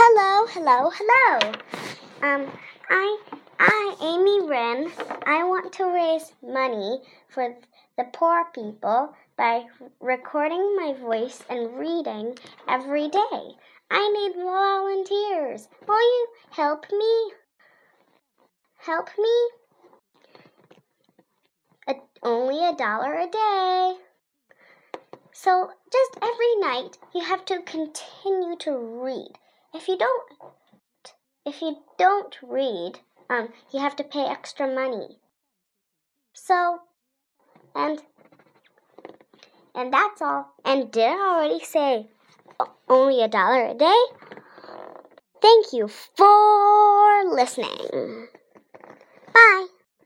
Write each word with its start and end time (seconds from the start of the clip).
Hello, 0.00 0.46
hello, 0.46 0.92
hello. 0.94 1.52
Um, 2.22 2.52
I, 2.88 3.18
I, 3.58 3.96
Amy 4.00 4.48
Wren, 4.48 4.92
I 5.26 5.42
want 5.42 5.72
to 5.72 5.86
raise 5.86 6.32
money 6.40 7.00
for 7.28 7.56
the 7.96 8.04
poor 8.12 8.44
people 8.54 9.12
by 9.36 9.64
recording 9.98 10.76
my 10.76 10.94
voice 11.00 11.42
and 11.50 11.76
reading 11.76 12.38
every 12.68 13.08
day. 13.08 13.56
I 13.90 14.08
need 14.12 14.40
volunteers. 14.40 15.66
Will 15.88 16.00
you 16.00 16.28
help 16.50 16.86
me? 16.92 17.32
Help 18.76 19.08
me? 19.18 19.50
A, 21.88 21.94
only 22.22 22.64
a 22.64 22.76
dollar 22.76 23.14
a 23.14 23.26
day. 23.26 23.96
So, 25.32 25.72
just 25.90 26.18
every 26.22 26.56
night, 26.60 26.98
you 27.12 27.24
have 27.24 27.44
to 27.46 27.62
continue 27.62 28.56
to 28.60 28.78
read. 28.78 29.32
If 29.74 29.88
you 29.88 29.96
don't, 29.98 30.32
if 31.44 31.60
you 31.60 31.76
don't 31.98 32.36
read, 32.42 33.00
um, 33.28 33.50
you 33.72 33.80
have 33.80 33.96
to 33.96 34.04
pay 34.04 34.24
extra 34.24 34.66
money. 34.66 35.18
So, 36.32 36.80
and 37.74 38.02
and 39.74 39.92
that's 39.92 40.22
all. 40.22 40.52
And 40.64 40.90
did 40.90 41.06
I 41.06 41.36
already 41.36 41.64
say 41.64 42.08
only 42.88 43.22
a 43.22 43.28
dollar 43.28 43.66
a 43.66 43.74
day? 43.74 44.02
Thank 45.40 45.72
you 45.72 45.88
for 45.88 47.24
listening. 47.24 48.28